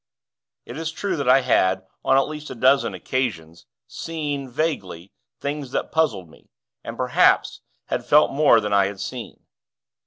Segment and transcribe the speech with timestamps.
[0.65, 5.69] It is true that I had, on at least a dozen occasions, seen, vaguely, things
[5.73, 6.49] that puzzled me,
[6.83, 9.45] and, perhaps, had felt more than I had seen.